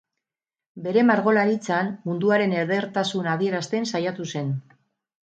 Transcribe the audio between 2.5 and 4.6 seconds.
edertasuna adierazten saiatu zen.